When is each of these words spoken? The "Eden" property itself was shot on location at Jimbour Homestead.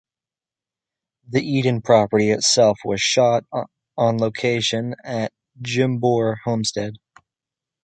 The 1.29 1.43
"Eden" 1.47 1.83
property 1.83 2.31
itself 2.31 2.79
was 2.83 2.99
shot 2.99 3.45
on 3.51 4.17
location 4.17 4.95
at 5.03 5.31
Jimbour 5.61 6.37
Homestead. 6.43 6.93